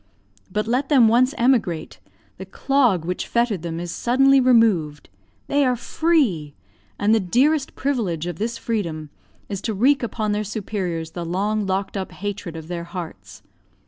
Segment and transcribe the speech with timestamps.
[0.51, 1.99] But let them once emigrate,
[2.39, 5.09] the clog which fettered them is suddenly removed;
[5.45, 6.55] they are free;
[6.97, 9.11] and the dearest privilege of this freedom
[9.47, 13.43] is to wreak upon their superiors the long locked up hatred of their hearts.